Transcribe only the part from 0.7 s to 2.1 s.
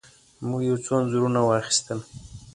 څو انځورونه واخیستل.